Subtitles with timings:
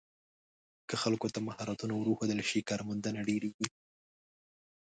[0.89, 3.67] که خلکو ته مهارتونه ور وښودل شي، کارموندنه ډېریږي.